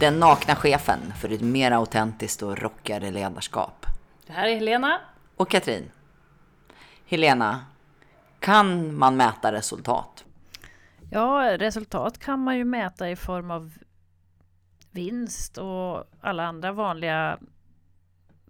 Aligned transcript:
Den 0.00 0.20
nakna 0.20 0.56
chefen 0.56 1.12
för 1.20 1.32
ett 1.32 1.40
mer 1.40 1.70
autentiskt 1.70 2.42
och 2.42 2.58
rockigare 2.58 3.10
ledarskap. 3.10 3.86
Det 4.26 4.32
här 4.32 4.48
är 4.48 4.54
Helena. 4.54 5.00
Och 5.36 5.50
Katrin. 5.50 5.90
Helena, 7.06 7.64
kan 8.38 8.94
man 8.94 9.16
mäta 9.16 9.52
resultat? 9.52 10.24
Ja, 11.10 11.58
resultat 11.58 12.18
kan 12.18 12.40
man 12.40 12.56
ju 12.56 12.64
mäta 12.64 13.10
i 13.10 13.16
form 13.16 13.50
av 13.50 13.72
vinst 14.90 15.58
och 15.58 16.04
alla 16.20 16.44
andra 16.44 16.72
vanliga 16.72 17.38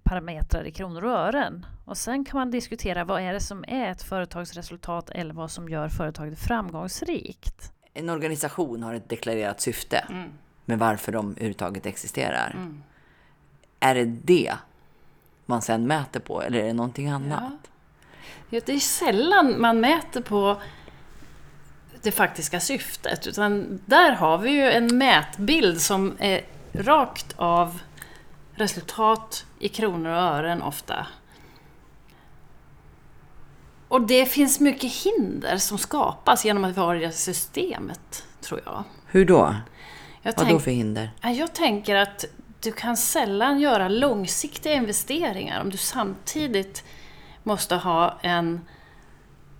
parametrar 0.03 0.65
i 0.67 0.73
kronor 0.73 1.05
och 1.05 1.13
ören. 1.13 1.67
Och 1.85 1.97
sen 1.97 2.25
kan 2.25 2.39
man 2.39 2.51
diskutera 2.51 3.05
vad 3.05 3.23
är 3.23 3.33
det 3.33 3.41
som 3.41 3.65
är 3.69 3.91
ett 3.91 4.03
företagsresultat 4.03 5.11
eller 5.11 5.35
vad 5.35 5.51
som 5.51 5.69
gör 5.69 5.89
företaget 5.89 6.39
framgångsrikt. 6.39 7.73
En 7.95 8.11
organisation 8.11 8.83
har 8.83 8.95
ett 8.95 9.09
deklarerat 9.09 9.61
syfte 9.61 9.99
mm. 10.11 10.33
Med 10.69 10.79
varför 10.79 11.13
de 11.13 11.31
överhuvudtaget 11.31 11.87
existerar. 11.87 12.51
Mm. 12.55 12.83
Är 13.81 13.95
det 13.95 14.05
det 14.05 14.55
man 15.47 15.63
sen 15.63 15.87
mäter 15.87 16.21
på 16.21 16.43
eller 16.43 16.59
är 16.59 16.67
det 16.67 16.73
någonting 16.73 17.09
annat? 17.09 17.53
Ja. 18.51 18.61
Det 18.67 18.73
är 18.73 18.79
sällan 18.79 19.61
man 19.61 19.81
mäter 19.81 20.21
på 20.21 20.61
det 22.03 22.13
faktiska 22.13 22.61
syftet. 22.61 23.27
Utan 23.27 23.81
där 23.87 24.13
har 24.13 24.39
vi 24.39 24.51
ju 24.51 24.71
en 24.71 24.99
mätbild 24.99 25.81
som 25.81 26.17
är 26.19 26.41
rakt 26.73 27.35
av 27.37 27.81
resultat 28.55 29.47
i 29.59 29.69
kronor 29.69 30.11
och 30.11 30.17
ören 30.17 30.63
ofta. 30.63 31.07
Och 33.89 34.01
det 34.01 34.27
finns 34.27 34.61
mycket 34.61 34.93
hinder 34.93 35.57
som 35.57 35.79
skapas 35.79 36.45
genom 36.45 36.65
att 36.65 36.77
vi 36.77 36.81
har 36.81 36.95
det 36.95 37.13
systemet, 37.13 38.27
tror 38.41 38.61
jag. 38.65 38.85
Hur 39.07 39.25
då? 39.25 39.55
Jag 40.23 40.35
Vad 40.37 40.49
då 40.49 40.59
för 40.59 40.71
hinder? 40.71 41.11
Jag 41.23 41.55
tänker 41.55 41.95
att 41.97 42.25
du 42.61 42.73
kan 42.73 42.97
sällan 42.97 43.61
göra 43.61 43.89
långsiktiga 43.89 44.73
investeringar 44.73 45.61
om 45.61 45.71
du 45.71 45.77
samtidigt 45.77 46.85
måste 47.43 47.75
ha 47.77 48.19
en, 48.23 48.61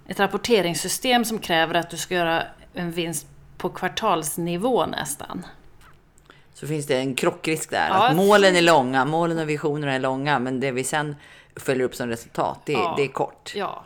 ett 0.09 0.21
rapporteringssystem 0.21 1.25
som 1.25 1.39
kräver 1.39 1.75
att 1.75 1.91
du 1.91 1.97
ska 1.97 2.15
göra 2.15 2.43
en 2.75 2.91
vinst 2.91 3.27
på 3.59 3.69
kvartalsnivå 3.69 4.87
nästan. 4.87 5.47
Så 6.55 6.67
finns 6.67 6.87
det 6.87 6.99
en 6.99 7.15
krockrisk 7.15 7.71
där. 7.71 7.89
Ja, 7.89 8.09
att 8.09 8.17
målen 8.17 8.57
är 8.57 8.63
långa, 8.63 9.05
målen 9.05 9.39
och 9.39 9.49
visionerna 9.49 9.93
är 9.93 9.99
långa, 9.99 10.39
men 10.39 10.61
det 10.61 10.71
vi 10.71 10.85
sen 10.85 11.17
följer 11.57 11.85
upp 11.85 11.95
som 11.95 12.09
resultat, 12.09 12.61
det, 12.65 12.73
ja, 12.73 12.95
det 12.97 13.03
är 13.03 13.09
kort. 13.09 13.53
Ja. 13.57 13.85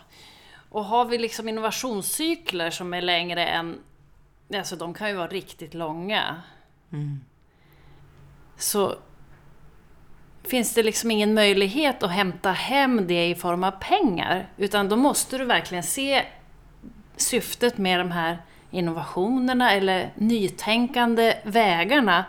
Och 0.70 0.84
har 0.84 1.04
vi 1.04 1.18
liksom 1.18 1.48
innovationscykler 1.48 2.70
som 2.70 2.94
är 2.94 3.02
längre 3.02 3.46
än... 3.46 3.78
Alltså 4.54 4.76
de 4.76 4.94
kan 4.94 5.08
ju 5.08 5.14
vara 5.14 5.28
riktigt 5.28 5.74
långa. 5.74 6.42
Mm. 6.92 7.20
Så 8.56 8.94
finns 10.44 10.74
det 10.74 10.82
liksom 10.82 11.10
ingen 11.10 11.34
möjlighet 11.34 12.02
att 12.02 12.10
hämta 12.10 12.52
hem 12.52 13.06
det 13.06 13.28
i 13.28 13.34
form 13.34 13.64
av 13.64 13.70
pengar. 13.70 14.48
Utan 14.56 14.88
då 14.88 14.96
måste 14.96 15.38
du 15.38 15.44
verkligen 15.44 15.82
se 15.82 16.24
syftet 17.16 17.78
med 17.78 18.00
de 18.00 18.10
här 18.10 18.38
innovationerna 18.70 19.72
eller 19.72 20.12
nytänkande 20.14 21.34
vägarna 21.42 22.24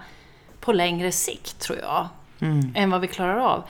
på 0.59 0.73
längre 0.73 1.11
sikt, 1.11 1.59
tror 1.59 1.79
jag, 1.79 2.07
mm. 2.39 2.71
än 2.75 2.89
vad 2.89 3.01
vi 3.01 3.07
klarar 3.07 3.37
av. 3.37 3.63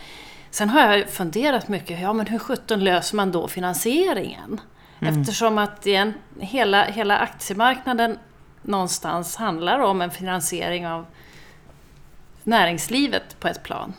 Sen 0.50 0.70
har 0.70 0.82
jag 0.82 1.10
funderat 1.10 1.68
mycket, 1.68 2.02
ja 2.02 2.14
men 2.14 2.26
hur 2.26 2.40
sjutton 2.40 2.84
löser 2.84 3.16
man 3.16 3.32
då 3.32 3.48
finansieringen? 3.48 4.62
Mm. 5.00 5.20
Eftersom 5.20 5.58
att 5.58 5.86
igen, 5.86 6.14
hela, 6.40 6.84
hela 6.84 7.18
aktiemarknaden 7.18 8.18
någonstans 8.64 9.36
handlar 9.36 9.80
om 9.80 10.02
en 10.02 10.12
finansiering 10.12 10.88
av 10.88 11.06
näringslivet 12.44 13.40
på 13.40 13.48
ett 13.48 13.64
plan. 13.64 13.94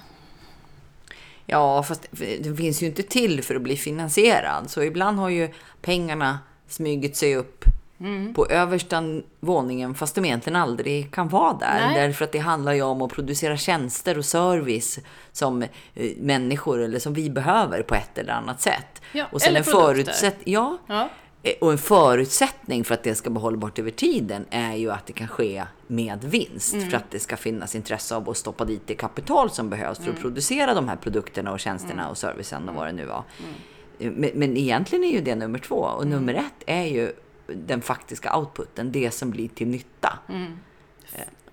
Ja, 1.46 1.82
fast 1.82 2.06
det 2.40 2.56
finns 2.56 2.82
ju 2.82 2.86
inte 2.86 3.02
till 3.02 3.42
för 3.42 3.54
att 3.54 3.62
bli 3.62 3.76
finansierad. 3.76 4.70
Så 4.70 4.82
ibland 4.82 5.18
har 5.18 5.28
ju 5.28 5.48
pengarna 5.80 6.38
smugit 6.68 7.16
sig 7.16 7.36
upp 7.36 7.64
mm. 8.00 8.34
på 8.34 8.46
översta 8.46 9.02
våningen 9.40 9.94
fast 9.94 10.14
de 10.14 10.24
egentligen 10.24 10.56
aldrig 10.56 11.10
kan 11.10 11.28
vara 11.28 11.52
där. 11.52 11.86
Nej. 11.86 12.06
Därför 12.06 12.24
att 12.24 12.32
det 12.32 12.38
handlar 12.38 12.72
ju 12.72 12.82
om 12.82 13.02
att 13.02 13.12
producera 13.12 13.56
tjänster 13.56 14.18
och 14.18 14.24
service 14.24 14.98
som 15.32 15.62
eh, 15.62 15.68
människor 16.16 16.82
eller 16.82 16.98
som 16.98 17.14
vi 17.14 17.30
behöver 17.30 17.82
på 17.82 17.94
ett 17.94 18.18
eller 18.18 18.32
annat 18.32 18.60
sätt. 18.60 19.02
Ja, 19.12 19.26
och 19.32 19.40
sen 19.40 19.50
eller 19.50 19.62
förutsätt 19.62 20.36
ja, 20.44 20.78
ja. 20.86 21.08
Eh, 21.44 21.54
och 21.60 21.72
en 21.72 21.78
förutsättning 21.78 22.84
för 22.84 22.94
att 22.94 23.02
det 23.02 23.14
ska 23.14 23.30
bli 23.30 23.40
hållbart 23.40 23.78
över 23.78 23.90
tiden 23.90 24.46
är 24.50 24.74
ju 24.74 24.90
att 24.90 25.06
det 25.06 25.12
kan 25.12 25.28
ske 25.28 25.64
med 25.86 26.24
vinst. 26.24 26.74
Mm. 26.74 26.90
För 26.90 26.96
att 26.96 27.10
det 27.10 27.20
ska 27.20 27.36
finnas 27.36 27.74
intresse 27.74 28.16
av 28.16 28.30
att 28.30 28.36
stoppa 28.36 28.64
dit 28.64 28.82
det 28.86 28.94
kapital 28.94 29.50
som 29.50 29.70
behövs 29.70 29.98
för 29.98 30.04
att 30.04 30.08
mm. 30.10 30.22
producera 30.22 30.74
de 30.74 30.88
här 30.88 30.96
produkterna 30.96 31.52
och 31.52 31.60
tjänsterna 31.60 32.02
mm. 32.02 32.10
och 32.10 32.18
servicen 32.18 32.68
och 32.68 32.74
vad 32.74 32.86
det 32.86 32.92
nu 32.92 33.04
var. 33.04 33.24
Mm. 33.38 33.54
Eh, 33.98 34.20
men, 34.20 34.30
men, 34.34 34.56
egentligen 34.56 35.04
är 35.04 35.12
ju 35.12 35.20
det 35.20 35.34
nummer 35.34 35.58
två. 35.58 35.76
Och 35.76 36.02
mm. 36.02 36.14
nummer 36.14 36.34
ett 36.34 36.62
är 36.66 36.84
ju 36.84 37.12
den 37.46 37.82
faktiska 37.82 38.36
outputen, 38.36 38.92
det 38.92 39.10
som 39.10 39.30
blir 39.30 39.48
till 39.48 39.68
nytta. 39.68 40.18
Mm. 40.28 40.58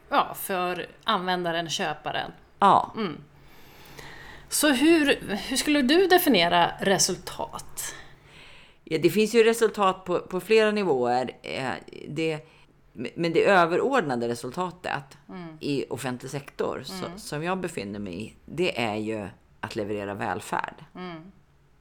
Ja, 0.10 0.36
för 0.42 0.88
användaren, 1.04 1.70
köparen. 1.70 2.32
Ja. 2.60 2.94
Så 4.50 4.70
hur, 4.70 5.20
hur 5.50 5.58
skulle 5.58 5.82
du 5.82 6.08
definiera 6.08 6.72
resultat? 6.80 7.96
Ja, 8.92 8.98
det 8.98 9.10
finns 9.10 9.36
ju 9.36 9.44
resultat 9.44 10.06
på, 10.06 10.20
på 10.20 10.40
flera 10.40 10.72
nivåer. 10.72 11.32
Eh, 11.42 11.72
det, 12.08 12.40
men 12.94 13.34
det 13.34 13.46
överordnade 13.46 14.28
resultatet 14.28 15.18
mm. 15.30 15.58
i 15.60 15.86
offentlig 15.90 16.32
sektor 16.32 16.76
mm. 16.76 16.86
så, 16.86 17.06
som 17.20 17.44
jag 17.44 17.60
befinner 17.60 18.00
mig 18.00 18.24
i, 18.24 18.34
det 18.46 18.82
är 18.82 18.96
ju 18.96 19.28
att 19.60 19.76
leverera 19.76 20.14
välfärd. 20.14 20.76
Mm. 20.96 21.32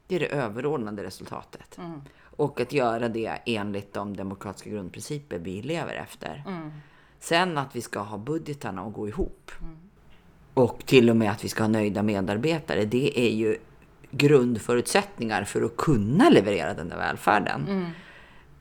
Det 0.06 0.14
är 0.14 0.20
det 0.20 0.26
överordnade 0.26 1.04
resultatet. 1.04 1.78
Mm. 1.78 2.00
Och 2.20 2.60
att 2.60 2.72
göra 2.72 3.08
det 3.08 3.38
enligt 3.46 3.92
de 3.92 4.16
demokratiska 4.16 4.70
grundprinciper 4.70 5.38
vi 5.38 5.62
lever 5.62 5.94
efter. 5.94 6.44
Mm. 6.46 6.70
Sen 7.20 7.58
att 7.58 7.76
vi 7.76 7.80
ska 7.80 8.00
ha 8.00 8.18
budgetarna 8.18 8.82
att 8.82 8.92
gå 8.92 9.08
ihop. 9.08 9.50
Mm. 9.60 9.76
Och 10.54 10.86
till 10.86 11.10
och 11.10 11.16
med 11.16 11.30
att 11.30 11.44
vi 11.44 11.48
ska 11.48 11.62
ha 11.62 11.68
nöjda 11.68 12.02
medarbetare. 12.02 12.84
Det 12.84 13.20
är 13.20 13.30
ju 13.30 13.56
grundförutsättningar 14.10 15.44
för 15.44 15.62
att 15.62 15.76
kunna 15.76 16.28
leverera 16.28 16.74
den 16.74 16.88
där 16.88 16.96
välfärden. 16.96 17.66
Mm. 17.68 17.86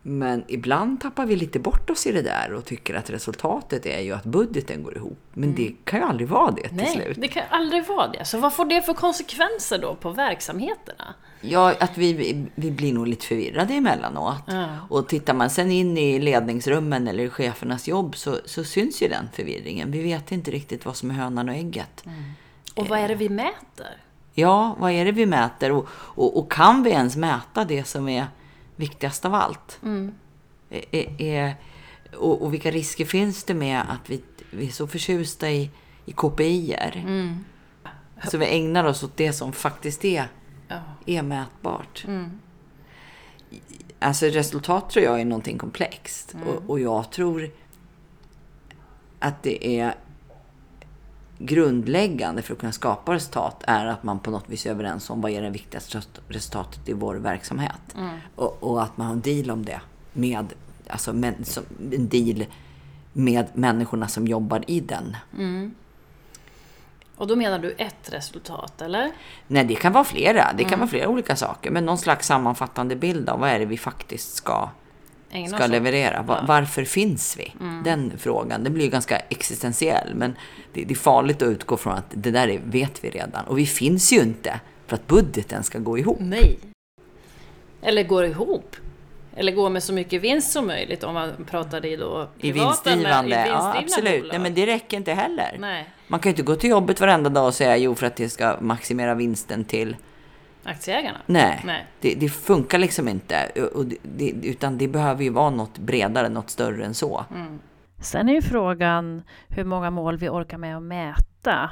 Men 0.02 0.44
ibland 0.48 1.02
tappar 1.02 1.26
vi 1.26 1.36
lite 1.36 1.60
bort 1.60 1.90
oss 1.90 2.08
i 2.08 2.12
det 2.12 2.22
där 2.22 2.54
och 2.54 2.66
tycker 2.66 2.94
att 2.94 3.10
resultatet 3.10 3.86
är 3.86 4.00
ju 4.00 4.14
att 4.14 4.24
budgeten 4.24 4.84
går 4.84 4.98
ihop. 4.98 5.20
Men 5.34 5.44
mm. 5.44 5.56
det 5.56 5.74
kan 5.84 6.00
ju 6.00 6.06
aldrig 6.06 6.30
vara 6.30 6.52
det 6.52 6.68
till 6.68 6.78
Nej, 6.78 6.96
slut. 6.96 7.18
det 7.22 7.28
kan 7.28 7.44
aldrig 7.50 7.86
vara 7.86 8.08
det. 8.08 8.26
Så 8.26 8.38
vad 8.38 8.54
får 8.54 8.66
det 8.66 8.82
för 8.82 8.94
konsekvenser 8.94 9.78
då 9.78 9.96
på 9.96 10.12
verksamheterna? 10.12 11.14
Ja, 11.42 11.74
att 11.80 11.98
vi, 11.98 12.46
vi 12.56 12.72
blir 12.72 12.94
nog 12.94 13.08
lite 13.08 13.26
förvirrade 13.26 13.74
emellanåt. 13.74 14.44
Ja. 14.46 14.66
Och 14.90 15.08
tittar 15.08 15.34
man 15.34 15.50
sen 15.50 15.72
in 15.72 15.98
i 15.98 16.20
ledningsrummen 16.20 17.08
eller 17.08 17.24
i 17.24 17.30
chefernas 17.30 17.88
jobb 17.88 18.16
så, 18.16 18.36
så 18.46 18.64
syns 18.64 19.02
ju 19.02 19.08
den 19.08 19.30
förvirringen. 19.34 19.92
Vi 19.92 20.04
vet 20.04 20.32
inte 20.32 20.52
riktigt 20.52 20.86
vad 20.86 20.96
som 20.96 21.10
är 21.10 21.16
hönan 21.16 21.50
och 21.50 21.56
ägget. 21.56 22.06
Mm. 22.06 22.24
Och 22.76 22.88
vad 22.88 23.00
är 23.00 23.08
det 23.08 23.16
vi 23.16 23.30
mäter? 23.30 23.98
Ja, 24.34 24.76
vad 24.80 24.92
är 24.92 25.06
det 25.06 25.12
vi 25.12 25.26
mäter? 25.26 25.72
Och, 25.72 25.88
och, 25.92 26.38
och 26.38 26.52
kan 26.52 26.84
vi 26.84 26.90
ens 26.90 27.16
mäta 27.16 27.66
det 27.66 27.84
som 27.84 28.10
är 28.10 28.28
viktigast 28.76 29.26
av 29.26 29.34
allt? 29.34 29.80
Mm. 29.84 30.14
Är, 30.70 31.22
är, 31.22 31.56
och, 32.18 32.42
och, 32.42 32.54
vilka 32.54 32.72
risker 32.72 33.06
finns 33.06 33.44
det 33.44 33.54
med 33.54 33.82
att 33.82 34.10
vi, 34.10 34.22
vi 34.52 34.68
är 34.68 34.72
så 34.72 34.88
förtjusta 34.88 35.50
i, 35.50 35.70
i 36.06 36.12
KPI-er? 36.12 37.04
Mm. 37.08 37.46
Så 38.28 38.38
vi 38.38 38.46
ägnar 38.46 38.84
oss 38.84 39.04
åt 39.04 39.18
det 39.18 39.34
som 39.34 39.54
faktiskt 39.54 40.06
är 40.06 40.28
ja. 40.68 40.82
är 41.06 41.22
mätbart. 41.22 42.04
Mm. 42.08 42.40
Alltså 44.00 44.26
resultat 44.26 44.90
tror 44.90 45.06
jag 45.06 45.22
är 45.22 45.26
någonting 45.26 45.58
komplext. 45.58 46.34
Mm. 46.34 46.48
Och, 46.48 46.70
och 46.70 46.80
jag 46.80 47.12
tror 47.12 47.50
att 49.20 49.44
det 49.44 49.80
är 49.80 49.96
grundläggande 51.40 52.42
för 52.42 52.54
att 52.54 52.60
kunna 52.60 52.72
skapa 52.72 53.14
resultat 53.14 53.64
är 53.68 53.86
att 53.86 54.04
man 54.04 54.20
på 54.20 54.32
något 54.32 54.50
vis 54.50 54.66
är 54.66 54.70
överens 54.70 55.10
om 55.10 55.22
vad 55.22 55.32
är 55.32 55.42
det 55.42 55.50
viktigaste 55.50 56.02
resultatet 56.28 56.90
i 56.90 56.94
vår 56.94 57.16
verksamhet. 57.16 57.96
Mm. 57.98 58.18
Och, 58.36 58.64
och, 58.64 58.84
att 58.84 58.98
man 58.98 59.08
har 59.08 59.14
en 59.14 59.22
deal 59.22 59.52
om 59.52 59.66
det. 59.66 59.82
Med, 60.14 60.54
alltså, 60.88 61.12
en 61.12 62.10
deal 62.10 62.46
med 63.14 63.46
människorna 63.54 64.08
som 64.08 64.28
jobbar 64.28 64.64
i 64.68 64.80
den. 64.80 65.18
Mm. 65.38 65.76
Och 67.16 67.28
då 67.28 67.36
menar 67.36 67.60
du 67.60 67.72
ett 67.72 68.14
resultat, 68.14 68.82
eller? 68.82 69.12
Nej, 69.48 69.66
det 69.66 69.76
kan 69.76 69.94
vara 69.94 70.04
flera. 70.04 70.54
Det 70.58 70.64
kan 70.64 70.74
mm. 70.74 70.80
vara 70.80 70.90
flera 70.90 71.08
olika 71.08 71.36
saker. 71.36 71.72
Men 71.72 71.86
någon 71.86 71.98
slags 71.98 72.28
sammanfattande 72.28 72.96
bild 72.96 73.30
av 73.30 73.40
vad 73.40 73.50
är 73.50 73.60
det 73.60 73.66
vi 73.66 73.78
faktiskt 73.78 74.36
ska, 74.36 74.70
ska 75.48 75.68
leverera. 75.68 76.22
Var, 76.22 76.36
ja. 76.36 76.44
Varför 76.48 76.84
finns 76.84 77.38
vi? 77.40 77.54
Mm. 77.60 77.84
Den 77.84 78.14
frågan, 78.18 78.64
den 78.64 78.74
blir 78.74 78.90
ganska 78.90 79.18
existentiell. 79.18 80.16
Men 80.16 80.36
det, 80.74 80.84
det, 80.84 80.94
är 80.94 80.96
farligt 80.96 81.42
att 81.42 81.48
utgå 81.48 81.78
från 81.78 81.94
att 81.94 82.06
det 82.10 82.32
där 82.32 82.62
vet 82.66 83.04
vi 83.04 83.10
redan. 83.10 83.46
Och 83.46 83.58
vi 83.58 83.66
finns 83.66 84.14
ju 84.14 84.20
inte 84.20 84.60
för 84.88 84.96
att 84.96 85.08
budgeten 85.08 85.64
ska 85.64 85.80
gå 85.80 85.98
ihop. 85.98 86.18
Nej. 86.20 86.60
Eller 87.82 88.04
går 88.04 88.26
ihop. 88.26 88.76
Eller 89.36 89.52
gå 89.52 89.70
med 89.70 89.84
så 89.84 89.94
mycket 89.94 90.22
vinst 90.22 90.52
som 90.52 90.68
möjligt 90.68 91.04
om 91.04 91.14
man 91.14 91.32
pratar 91.50 91.86
i 91.86 91.96
då 91.96 92.30
I 92.38 92.52
vinstdrivande, 92.52 93.48
ja 93.48 93.76
absolut. 93.78 94.26
Nej, 94.32 94.40
men 94.40 94.54
det 94.54 94.66
räcker 94.66 94.98
inte 94.98 95.14
heller. 95.14 95.58
Nej. 95.60 95.90
Man 96.08 96.20
kan 96.20 96.30
ju 96.30 96.34
inte 96.34 96.44
gå 96.44 96.56
till 96.56 96.70
jobbet 96.70 97.00
varenda 97.00 97.30
dag 97.30 97.48
och 97.48 97.54
säga 97.54 97.78
jo 97.78 97.96
för 97.96 98.08
att 98.08 98.16
det 98.16 98.30
ska 98.30 98.58
maximera 98.62 99.16
vinsten 99.16 99.66
till 99.66 99.96
Aktieägarna? 100.64 101.22
Nej, 101.26 101.62
Nej. 101.66 101.88
Det, 102.00 102.16
det 102.16 102.30
funkar 102.30 102.80
liksom 102.80 103.08
inte. 103.08 103.70
Och 103.74 103.86
det, 104.04 104.30
utan 104.30 104.78
det 104.78 104.88
behöver 104.88 105.24
ju 105.24 105.30
vara 105.30 105.50
något 105.50 105.78
bredare, 105.78 106.30
något 106.30 106.50
större 106.50 106.86
än 106.86 106.94
så. 106.94 107.26
Mm. 107.36 107.60
Sen 108.02 108.30
är 108.30 108.34
ju 108.34 108.42
frågan 108.42 109.22
hur 109.48 109.64
många 109.64 109.92
mål 109.92 110.18
vi 110.18 110.30
orkar 110.30 110.58
med 110.58 110.78
att 110.78 110.84
mäta 110.84 111.70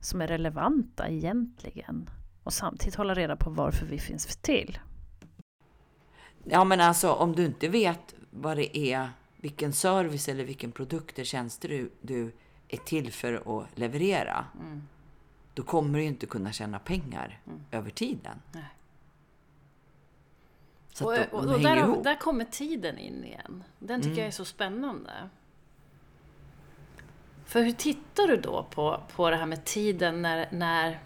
som 0.00 0.20
är 0.20 0.26
relevanta 0.26 1.08
egentligen 1.08 2.10
och 2.44 2.52
samtidigt 2.52 2.94
hålla 2.94 3.14
reda 3.14 3.36
på 3.36 3.50
varför 3.50 3.86
vi 3.86 3.98
finns 3.98 4.36
till. 4.36 4.78
Ja, 6.44 6.64
men 6.64 6.80
alltså 6.80 7.12
om 7.12 7.32
du 7.32 7.44
inte 7.44 7.68
vet 7.68 8.14
vad 8.30 8.56
det 8.56 8.78
är, 8.78 9.08
vilken 9.36 9.72
service 9.72 10.28
eller 10.28 10.44
vilken 10.44 10.72
produkt 10.72 11.18
eller 11.18 11.24
tjänster 11.24 11.68
du, 11.68 11.90
du 12.00 12.32
är 12.68 12.76
till 12.76 13.12
för 13.12 13.58
att 13.58 13.78
leverera. 13.78 14.44
Mm. 14.60 14.82
Då 15.54 15.62
kommer 15.62 15.98
du 15.98 16.02
ju 16.02 16.08
inte 16.08 16.26
kunna 16.26 16.52
tjäna 16.52 16.78
pengar 16.78 17.38
över 17.70 17.90
tiden. 17.90 18.42
Nej. 18.52 18.64
Så 20.92 21.06
Och, 21.06 21.12
de, 21.12 21.24
och, 21.24 21.42
de 21.46 21.48
och 21.54 21.60
hänger 21.60 21.76
där, 21.76 21.82
ihop. 21.82 22.04
där 22.04 22.14
kommer 22.14 22.44
tiden 22.44 22.98
in 22.98 23.24
igen. 23.24 23.64
Den 23.78 24.00
tycker 24.00 24.10
Mm. 24.12 24.18
jag 24.18 24.26
är 24.26 24.32
så 24.32 24.44
spännande. 24.44 25.12
För 27.44 27.62
hur 27.62 27.72
tittar 27.72 28.26
du 28.28 28.36
då 28.36 28.66
på, 28.70 29.00
på 29.16 29.30
det 29.30 29.36
här 29.36 29.46
med 29.46 29.64
tiden 29.64 30.22
när, 30.22 30.48
när, 30.50 30.98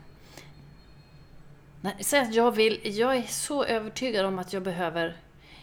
när 1.80 1.94
Säg 2.00 2.20
att 2.20 2.34
jag 2.34 2.50
vill, 2.52 2.80
jag 2.98 3.16
är 3.16 3.22
så 3.22 3.64
övertygad 3.64 4.26
om 4.26 4.38
att 4.38 4.52
jag 4.52 4.62
behöver 4.62 5.16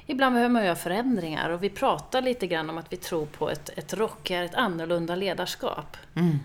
Ibland 0.07 0.33
behöver 0.35 0.53
man 0.53 0.65
göra 0.65 0.75
förändringar 0.75 1.49
och 1.49 1.63
vi 1.63 1.69
pratar 1.69 2.21
lite 2.21 2.47
grann 2.47 2.69
om 2.69 2.77
att 2.77 2.93
vi 2.93 2.97
tror 2.97 3.25
på 3.25 3.49
ett, 3.49 3.69
ett 3.77 3.93
rockigare, 3.93 4.45
ett 4.45 4.55
annorlunda 4.55 5.15
ledarskap. 5.15 5.97
Mm. 6.15 6.37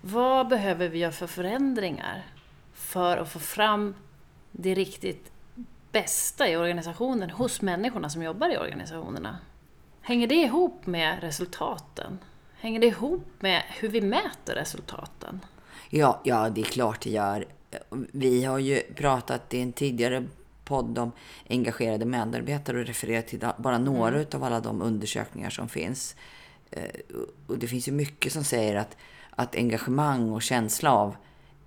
Vad 0.00 0.48
behöver 0.48 0.88
vi 0.88 0.98
göra 0.98 1.12
för 1.12 1.26
förändringar 1.26 2.26
för 2.72 3.16
att 3.16 3.28
få 3.28 3.38
fram 3.38 3.94
det 4.50 4.74
riktigt 4.74 5.30
bästa 5.92 6.48
i 6.48 6.56
organisationen 6.56 7.30
hos 7.30 7.62
människorna 7.62 8.10
som 8.10 8.22
jobbar 8.22 8.48
i 8.48 8.58
organisationerna? 8.58 9.38
Hänger 10.00 10.26
det 10.26 10.34
ihop 10.34 10.86
med 10.86 11.20
resultaten? 11.20 12.18
Hänger 12.60 12.80
det 12.80 12.86
ihop 12.86 13.26
med 13.38 13.62
hur 13.68 13.88
vi 13.88 14.00
mäter 14.00 14.54
resultaten? 14.54 15.40
Ja, 15.90 16.20
ja, 16.24 16.50
det 16.50 16.60
är 16.60 16.64
klart 16.64 17.00
det 17.00 17.10
gör. 17.10 17.44
Vi 17.90 18.44
har 18.44 18.58
ju 18.58 18.80
pratat 18.80 19.54
i 19.54 19.60
en 19.60 19.72
tidigare 19.72 20.26
podd 20.64 20.98
om 20.98 21.12
engagerade 21.48 22.04
medarbetare 22.04 22.80
och 22.80 22.86
refererat 22.86 23.26
till 23.26 23.46
bara 23.56 23.78
några 23.78 24.24
av 24.34 24.44
alla 24.44 24.60
de 24.60 24.82
undersökningar 24.82 25.50
som 25.50 25.68
finns. 25.68 26.16
Eh, 26.70 27.00
Och 27.46 27.58
det 27.58 27.66
finns 27.66 27.88
ju 27.88 27.92
mycket 27.92 28.32
som 28.32 28.44
säger 28.44 28.76
att, 28.76 28.96
att 29.30 29.56
engagemang 29.56 30.30
och 30.32 30.42
känsla 30.42 30.92
av, 30.92 31.16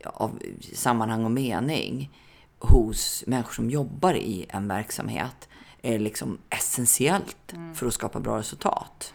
av 0.03 0.39
sammanhang 0.73 1.25
och 1.25 1.31
mening 1.31 2.11
hos 2.59 3.23
människor 3.27 3.53
som 3.53 3.69
jobbar 3.69 4.13
i 4.13 4.45
en 4.49 4.67
verksamhet 4.67 5.49
är 5.81 5.99
liksom 5.99 6.37
essentiellt 6.49 7.53
för 7.75 7.87
att 7.87 7.93
skapa 7.93 8.19
bra 8.19 8.37
resultat. 8.37 9.13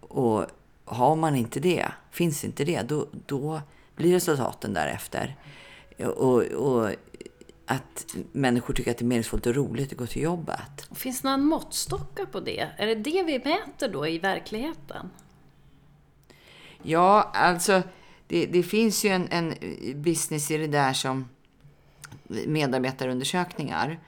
Och 0.00 0.46
har 0.84 1.16
man 1.16 1.36
inte 1.36 1.60
det, 1.60 1.86
finns 2.10 2.44
inte 2.44 2.64
det, 2.64 2.82
då, 2.82 3.06
då 3.26 3.60
blir 3.96 4.12
resultaten 4.12 4.74
därefter. 4.74 5.36
Och, 5.98 6.42
och 6.42 6.90
att 7.66 8.16
människor 8.32 8.74
tycker 8.74 8.90
att 8.90 8.98
det 8.98 9.04
är 9.04 9.06
meningsfullt 9.06 9.46
och 9.46 9.54
roligt 9.54 9.92
att 9.92 9.98
gå 9.98 10.06
till 10.06 10.22
jobbet. 10.22 10.88
Finns 10.94 11.20
det 11.20 11.28
några 11.28 11.36
måttstockar 11.36 12.24
på 12.24 12.40
det? 12.40 12.70
Är 12.76 12.86
det 12.86 12.94
det 12.94 13.22
vi 13.22 13.38
mäter 13.38 13.88
då 13.88 14.06
i 14.06 14.18
verkligheten? 14.18 15.10
Ja, 16.82 17.30
alltså 17.34 17.82
det, 18.26 18.46
det 18.46 18.62
finns 18.62 19.04
ju 19.04 19.08
en, 19.08 19.28
en 19.30 19.54
business 20.02 20.50
i 20.50 20.56
det 20.56 20.66
där 20.66 20.92
som 20.92 21.28
medarbetarundersökningar. 22.46 23.98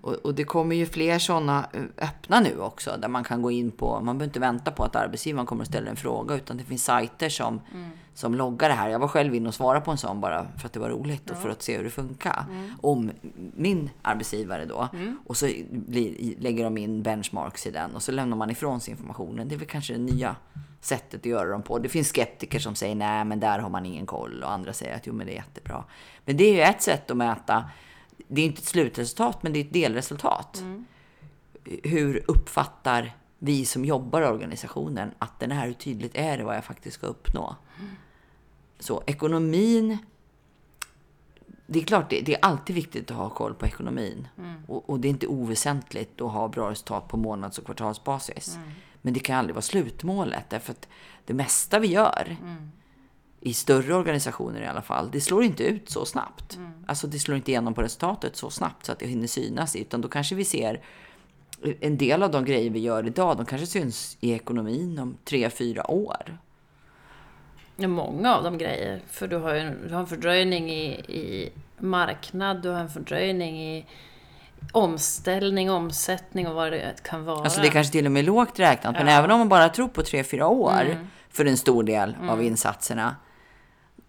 Och, 0.00 0.12
och 0.12 0.34
det 0.34 0.44
kommer 0.44 0.76
ju 0.76 0.86
fler 0.86 1.18
sådana 1.18 1.66
öppna 1.98 2.40
nu 2.40 2.60
också, 2.60 2.96
där 2.98 3.08
man 3.08 3.24
kan 3.24 3.42
gå 3.42 3.50
in 3.50 3.70
på, 3.70 4.00
man 4.00 4.18
behöver 4.18 4.24
inte 4.24 4.40
vänta 4.40 4.70
på 4.70 4.84
att 4.84 4.96
arbetsgivaren 4.96 5.46
kommer 5.46 5.62
att 5.62 5.68
ställa 5.68 5.90
en 5.90 5.96
fråga, 5.96 6.34
utan 6.34 6.56
det 6.56 6.64
finns 6.64 6.84
sajter 6.84 7.28
som, 7.28 7.60
som 8.14 8.34
loggar 8.34 8.68
det 8.68 8.74
här. 8.74 8.88
Jag 8.88 8.98
var 8.98 9.08
själv 9.08 9.34
inne 9.34 9.48
och 9.48 9.54
svarade 9.54 9.84
på 9.84 9.90
en 9.90 9.98
sån 9.98 10.20
bara 10.20 10.46
för 10.58 10.66
att 10.66 10.72
det 10.72 10.80
var 10.80 10.88
roligt 10.88 11.30
och 11.30 11.36
för 11.36 11.48
att 11.48 11.62
se 11.62 11.76
hur 11.76 11.84
det 11.84 11.90
funkar. 11.90 12.44
Om 12.80 13.10
min 13.56 13.90
arbetsgivare 14.02 14.64
då. 14.64 14.88
Och 15.26 15.36
så 15.36 15.50
blir, 15.70 16.34
lägger 16.38 16.64
de 16.64 16.78
in 16.78 17.02
benchmarks 17.02 17.66
i 17.66 17.70
den 17.70 17.94
och 17.94 18.02
så 18.02 18.12
lämnar 18.12 18.36
man 18.36 18.50
ifrån 18.50 18.80
sig 18.80 18.90
informationen. 18.92 19.48
Det 19.48 19.54
är 19.54 19.58
väl 19.58 19.68
kanske 19.68 19.92
det 19.92 19.98
nya 19.98 20.36
sättet 20.80 21.20
att 21.20 21.26
göra 21.26 21.50
dem 21.50 21.62
på. 21.62 21.78
Det 21.78 21.88
finns 21.88 22.08
skeptiker 22.08 22.58
som 22.58 22.74
säger 22.74 22.94
nej, 22.94 23.24
men 23.24 23.40
där 23.40 23.58
har 23.58 23.70
man 23.70 23.86
ingen 23.86 24.06
koll 24.06 24.42
och 24.42 24.52
andra 24.52 24.72
säger 24.72 24.96
att 24.96 25.06
jo, 25.06 25.12
men 25.12 25.26
det 25.26 25.32
är 25.32 25.36
jättebra. 25.36 25.84
Men 26.24 26.36
det 26.36 26.44
är 26.44 26.54
ju 26.54 26.60
ett 26.60 26.82
sätt 26.82 27.10
att 27.10 27.16
mäta. 27.16 27.70
Det 28.28 28.42
är 28.42 28.46
inte 28.46 28.58
ett 28.60 28.66
slutresultat, 28.66 29.42
men 29.42 29.52
det 29.52 29.58
är 29.58 29.64
ett 29.64 29.72
delresultat. 29.72 30.62
Hur 31.82 32.24
uppfattar 32.28 33.16
vi 33.38 33.64
som 33.64 33.84
jobbar 33.84 34.22
i 34.22 34.26
organisationen 34.26 35.10
att 35.18 35.40
den 35.40 35.50
här, 35.50 35.66
hur 35.66 35.72
tydligt 35.72 36.14
är 36.14 36.38
det 36.38 36.44
vad 36.44 36.56
jag 36.56 36.64
faktiskt 36.64 36.96
ska 36.96 37.06
uppnå? 37.06 37.56
Så 38.78 39.02
ekonomin. 39.06 39.98
Det 41.66 41.78
är 41.78 41.84
klart, 41.84 42.10
det, 42.10 42.20
det 42.20 42.34
är 42.34 42.38
alltid 42.42 42.76
viktigt 42.76 43.10
att 43.10 43.16
ha 43.16 43.30
koll 43.30 43.54
på 43.54 43.66
ekonomin. 43.66 44.28
Och, 44.66 44.90
och 44.90 45.00
det 45.00 45.08
är 45.08 45.10
inte 45.10 45.26
oväsentligt 45.26 46.20
att 46.20 46.32
ha 46.32 46.48
bra 46.48 46.70
resultat 46.70 47.08
på 47.08 47.16
månads 47.16 47.58
och 47.58 47.64
kvartalsbasis. 47.64 48.58
Men 49.02 49.14
det 49.14 49.20
kan 49.20 49.38
aldrig 49.38 49.54
vara 49.54 49.62
slutmålet, 49.62 50.50
därför 50.50 50.72
att 50.72 50.88
det 51.24 51.34
mesta 51.34 51.78
vi 51.78 51.88
gör, 51.88 52.36
i 53.40 53.54
större 53.54 53.94
organisationer 53.94 54.60
i 54.60 54.66
alla 54.66 54.82
fall, 54.82 55.10
det 55.10 55.20
slår 55.20 55.44
inte 55.44 55.64
ut 55.64 55.90
så 55.90 56.04
snabbt. 56.04 56.58
Alltså 56.86 57.06
det 57.06 57.18
slår 57.18 57.36
inte 57.36 57.50
igenom 57.50 57.74
på 57.74 57.82
resultatet 57.82 58.36
så 58.36 58.50
snabbt 58.50 58.86
så 58.86 58.92
att 58.92 58.98
det 58.98 59.06
hinner 59.06 59.26
synas, 59.26 59.76
utan 59.76 60.00
då 60.00 60.08
kanske 60.08 60.34
vi 60.34 60.44
ser 60.44 60.80
en 61.80 61.96
del 61.96 62.22
av 62.22 62.30
de 62.30 62.44
grejer 62.44 62.70
vi 62.70 62.78
gör 62.78 63.06
idag, 63.06 63.36
de 63.36 63.46
kanske 63.46 63.66
syns 63.66 64.16
i 64.20 64.32
ekonomin 64.32 64.98
om 64.98 65.16
tre, 65.24 65.50
fyra 65.50 65.90
år. 65.90 66.38
Ja, 67.76 67.88
många 67.88 68.36
av 68.36 68.44
de 68.44 68.58
grejer. 68.58 69.00
För 69.08 69.28
du 69.28 69.36
har 69.36 69.54
ju 69.54 69.88
du 69.88 69.94
har 69.94 70.00
en 70.00 70.06
fördröjning 70.06 70.70
i, 70.70 70.90
i 70.92 71.52
marknad, 71.78 72.62
du 72.62 72.68
har 72.68 72.80
en 72.80 72.90
fördröjning 72.90 73.62
i 73.62 73.86
omställning, 74.72 75.70
omsättning 75.70 76.48
och 76.48 76.54
vad 76.54 76.72
det 76.72 77.02
kan 77.02 77.24
vara. 77.24 77.44
Alltså 77.44 77.60
det 77.60 77.68
kanske 77.68 77.92
till 77.92 78.06
och 78.06 78.12
med 78.12 78.20
är 78.20 78.26
lågt 78.26 78.58
räknat, 78.58 78.94
men 78.94 79.08
även 79.08 79.30
om 79.30 79.38
man 79.38 79.48
bara 79.48 79.68
tror 79.68 79.88
på 79.88 80.02
tre, 80.02 80.24
fyra 80.24 80.46
år 80.48 81.06
för 81.30 81.44
en 81.44 81.56
stor 81.56 81.82
del 81.82 82.16
av 82.28 82.42
insatserna, 82.42 83.16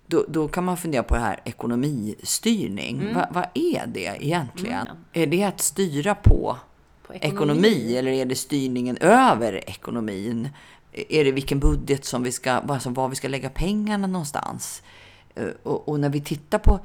då, 0.08 0.26
då 0.28 0.48
kan 0.48 0.64
man 0.64 0.78
fundera 0.78 1.04
på 1.04 1.16
det 1.16 1.22
här 1.22 1.40
ekonomistyrning. 1.44 3.14
Va, 3.14 3.28
vad 3.32 3.46
är 3.54 3.88
det 3.88 4.18
egentligen? 4.26 4.88
Är 5.14 5.28
det 5.28 5.44
att 5.44 5.62
styra 5.62 6.16
på 6.16 6.58
På 7.08 7.14
ekonomi. 7.14 7.98
eller 7.98 8.12
är 8.12 8.26
det 8.26 8.36
styrningen 8.36 8.98
över 8.98 9.70
ekonomin? 9.70 10.50
Är 10.94 11.24
det 11.26 11.32
vilken 11.32 11.60
budget 11.60 12.06
som 12.06 12.24
vi 12.24 12.32
ska, 12.32 12.52
alltså 12.52 12.90
var 12.90 13.08
vi 13.08 13.16
ska 13.16 13.28
lägga 13.28 13.50
pengarna 13.50 14.08
någonstans? 14.08 14.84
Eh, 15.36 15.46
Och, 15.64 15.90
och 15.90 16.00
när 16.00 16.10
vi 16.10 16.22
tittar 16.22 16.60
på, 16.60 16.80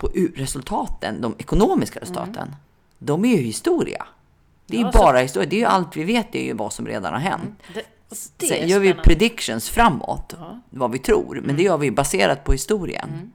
på 0.00 0.10
resultaten, 0.36 1.20
de 1.20 1.34
ekonomiska 1.38 2.00
resultaten, 2.00 2.56
de 2.98 3.24
är 3.24 3.36
ju 3.36 3.42
historia. 3.42 4.06
Det 4.66 4.76
är 4.76 4.80
Ja, 4.80 4.86
ju 4.86 4.92
så- 4.92 4.98
bara 4.98 5.18
historia. 5.18 5.48
Det 5.50 5.56
är 5.56 5.60
ju 5.60 5.64
allt 5.66 5.96
vi 5.96 6.04
vet, 6.04 6.32
det 6.32 6.38
är 6.40 6.44
ju 6.44 6.52
vad 6.52 6.72
som 6.72 6.86
redan 6.86 7.12
har 7.12 7.20
hänt. 7.20 7.62
Det, 7.74 7.82
det 8.36 8.46
Sen 8.46 8.68
gör 8.68 8.78
vi 8.80 8.94
predictions 8.94 9.70
framåt, 9.70 10.34
Ja. 10.38 10.60
vad 10.70 10.90
vi 10.92 10.98
tror, 10.98 11.40
men 11.44 11.56
det 11.56 11.62
gör 11.62 11.78
vi 11.78 11.90
baserat 11.90 12.44
på 12.44 12.52
historien. 12.52 13.32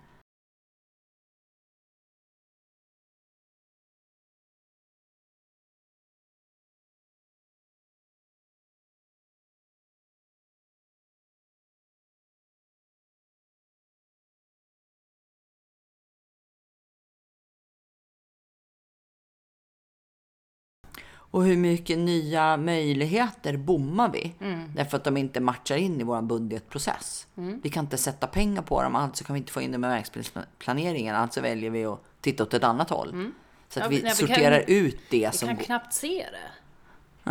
Och 21.36 21.44
hur 21.44 21.58
mycket 21.58 21.98
nya 21.98 22.58
möjligheter 22.58 23.58
bommar 23.58 24.10
vi? 24.10 24.34
Därför 24.76 24.98
att 24.98 25.04
de 25.04 25.18
inte 25.18 25.40
matchar 25.40 25.76
in 25.78 26.02
i 26.02 26.04
vår 26.04 26.22
budgetprocess. 26.22 27.28
Vi 27.36 27.70
kan 27.70 27.86
inte 27.86 27.98
sätta 27.98 28.28
pengar 28.28 28.62
på 28.62 28.84
dem, 28.84 28.96
alltså 28.96 29.24
kan 29.24 29.34
vi 29.34 29.38
inte 29.40 29.52
få 29.52 29.62
in 29.62 29.72
dem 29.72 29.86
i 29.86 29.88
verksamhetsplaneringen. 29.88 31.16
Alltså 31.16 31.42
väljer 31.42 31.70
vi 31.70 31.86
att 31.86 32.00
titta 32.22 32.44
åt 32.44 32.54
ett 32.54 32.64
annat 32.64 32.90
håll. 32.90 33.32
Så 33.70 33.80
att 33.80 33.86
Ja, 33.86 33.90
vi 33.90 33.96
nej, 33.96 34.02
vi 34.04 34.08
kan- 34.08 34.16
sorterar 34.36 34.64
ut 34.68 35.00
det 35.10 35.30
Vi 35.32 35.38
som... 35.38 35.48
kan 35.48 35.58
knappt 35.58 35.94
se 35.94 36.26
det 36.32 36.52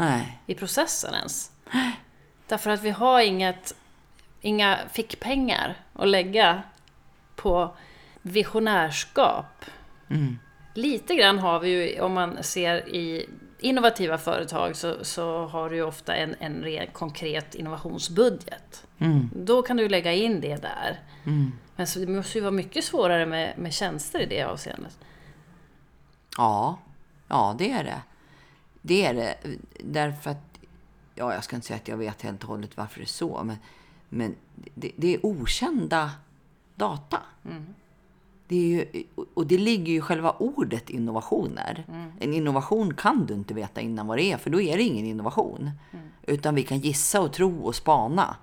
Nej. 0.01 0.39
i 0.47 0.55
processen 0.55 1.15
ens. 1.15 1.51
Därför 2.49 2.71
att 2.71 2.83
vi 2.83 2.91
har 2.91 3.21
inget, 3.21 3.75
inga 4.41 4.79
fickpengar 4.93 5.77
att 5.93 6.09
lägga 6.09 6.63
på 7.37 7.77
visionärskap. 8.23 9.65
Lite 10.75 11.15
grann 11.15 11.39
har 11.39 11.61
vi 11.61 11.69
ju, 11.95 12.01
om 12.01 12.13
man 12.13 12.43
ser 12.43 12.89
i 12.89 13.29
innovativa 13.59 14.19
företag 14.19 14.77
så, 14.77 15.05
så 15.05 15.47
har 15.47 15.71
du 15.71 15.77
ju 15.77 15.83
ofta 15.83 16.17
en, 16.17 16.35
en 16.39 16.63
ren, 16.63 16.87
konkret 16.93 17.55
innovationsbudget. 17.55 18.87
Mm. 18.99 19.31
Då 19.35 19.63
kan 19.63 19.77
du 19.77 19.89
lägga 19.89 20.13
in 20.13 20.41
det 20.41 20.63
där. 20.63 21.01
Mm. 21.25 21.53
Men 21.77 21.87
så 21.87 21.99
det 21.99 22.07
måste 22.07 22.39
ju 22.39 22.43
vara 22.43 22.51
mycket 22.51 22.85
svårare 22.85 23.27
med, 23.27 23.59
med 23.59 23.73
tjänster 23.73 24.21
i 24.21 24.27
det 24.27 24.43
avseendet. 24.43 24.99
Ja, 26.37 26.79
ja 27.29 27.55
det 27.59 27.71
är 27.71 27.85
det. 27.85 28.01
Det 28.83 29.07
är 29.07 29.15
det. 29.15 29.37
Därför 29.81 30.31
att, 30.31 30.59
ja 31.15 31.35
jag 31.35 31.45
ska 31.45 31.57
inte 31.57 31.67
säga 31.67 31.77
att 31.77 31.89
jag 31.89 31.97
vet 31.97 32.23
helt 32.23 32.43
och 32.43 32.49
hållet 32.49 32.77
varför 32.77 32.99
det 32.99 33.05
är 33.05 33.07
så, 33.07 33.43
men, 33.45 33.57
men 34.09 34.35
det, 34.55 34.91
det 34.97 35.15
är 35.15 35.27
okända 35.27 36.11
data. 36.75 37.23
Det 38.49 38.57
är 38.57 38.69
ju, 38.69 39.05
och 39.35 39.47
det 39.47 39.59
ligger 39.59 39.93
ju 39.93 39.99
i 39.99 40.01
själva 40.01 40.31
ordet 40.31 40.91
innovationer. 40.91 41.85
En 42.21 42.35
innovation 42.35 42.95
kan 42.95 43.27
du 43.27 43.35
inte 43.35 43.55
veta 43.55 43.81
innan 43.81 44.07
vad 44.07 44.19
det 44.19 44.33
är, 44.33 44.37
för 44.37 44.51
då 44.51 44.61
är 44.61 44.77
det 44.77 44.83
ingen 44.83 45.07
innovation. 45.07 45.71
Utan 46.23 46.55
vi 46.55 46.63
kan 46.63 46.79
gissa 46.79 47.21
och 47.21 47.33
tro 47.33 47.61
och 47.61 47.75
spana. 47.75 48.37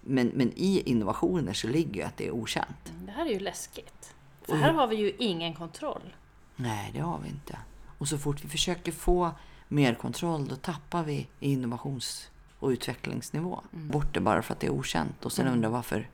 Men, 0.00 0.26
men 0.34 0.52
i 0.56 0.82
innovationer 0.86 1.52
så 1.52 1.68
ligger 1.68 1.94
ju 1.94 2.02
att 2.02 2.16
det 2.16 2.26
är 2.26 2.30
okänt. 2.30 2.92
Det 3.06 3.12
här 3.12 3.26
är 3.26 3.30
ju 3.30 3.40
läskigt. 3.40 4.14
För 4.42 4.56
här 4.56 4.72
har 4.72 4.86
vi 4.86 4.96
ju 4.96 5.12
ingen 5.18 5.54
kontroll. 5.54 6.14
Nej, 6.56 6.90
det 6.94 7.00
har 7.00 7.18
vi 7.18 7.28
inte. 7.28 7.58
Och 7.98 8.08
så 8.08 8.18
fort 8.18 8.44
vi 8.44 8.48
försöker 8.48 8.92
få 8.92 9.30
mer 9.68 9.94
kontroll, 9.94 10.48
då 10.48 10.56
tappar 10.56 11.02
vi 11.02 11.26
innovations 11.40 12.30
och 12.58 12.68
utvecklingsnivå. 12.68 13.60
Bort 13.70 14.14
det 14.14 14.20
bara 14.20 14.42
för 14.42 14.54
att 14.54 14.60
det 14.60 14.66
är 14.66 14.70
okänt. 14.70 15.24
Och 15.24 15.32
sen 15.32 15.46
undrar 15.48 15.70
varför, 15.70 16.08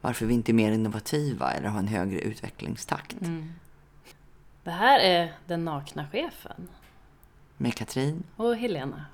varför 0.00 0.26
vi 0.26 0.34
inte 0.34 0.52
är 0.52 0.54
mer 0.54 0.72
innovativa 0.72 1.52
eller 1.52 1.68
har 1.68 1.78
en 1.78 1.88
högre 1.88 2.18
utvecklingstakt. 2.20 3.16
Det 4.64 4.70
här 4.70 5.00
är 5.00 5.32
Den 5.46 5.64
nakna 5.64 6.06
chefen 6.12 6.68
Med 7.56 7.74
Katrin 7.74 8.22
och 8.36 8.56
Helena. 8.56 9.04